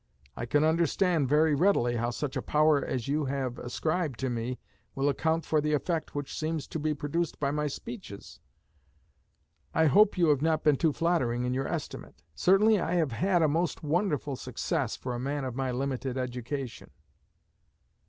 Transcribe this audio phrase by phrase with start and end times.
[0.35, 4.57] I can understand very readily how such a power as you have ascribed to me
[4.95, 8.39] will account for the effect which seems to be produced by my speeches.
[9.75, 12.23] I hope you have not been too flattering in your estimate.
[12.33, 16.89] Certainly I have had a most wonderful success for a man of my limited education."